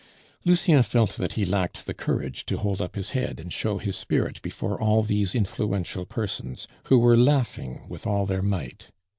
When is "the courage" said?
1.85-2.43